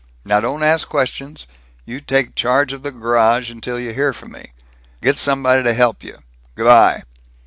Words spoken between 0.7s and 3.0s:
questions. You take charge of the